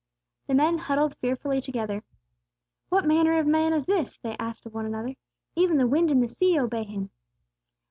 The 0.47 0.55
men 0.55 0.79
huddled 0.79 1.15
fearfully 1.19 1.61
together. 1.61 2.03
"What 2.89 3.05
manner 3.05 3.37
of 3.37 3.45
man 3.45 3.71
is 3.71 3.85
this?" 3.85 4.17
they 4.17 4.35
asked, 4.39 4.65
one 4.65 4.83
of 4.87 4.91
another. 4.91 5.13
"Even 5.55 5.77
the 5.77 5.85
wind 5.85 6.09
and 6.09 6.23
the 6.23 6.27
sea 6.27 6.57
obey 6.59 6.85
Him!" 6.85 7.11